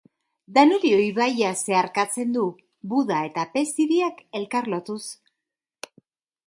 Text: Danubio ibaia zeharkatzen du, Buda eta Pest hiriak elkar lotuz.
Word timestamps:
Danubio 0.53 1.01
ibaia 1.07 1.51
zeharkatzen 1.67 2.31
du, 2.39 2.47
Buda 2.95 3.21
eta 3.29 3.45
Pest 3.57 3.83
hiriak 3.85 4.27
elkar 4.43 4.71
lotuz. 4.75 5.01